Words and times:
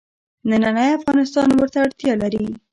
نننی 0.49 0.87
افغانستان 0.97 1.49
ورته 1.53 1.77
اړتیا 1.85 2.13
لري. 2.21 2.43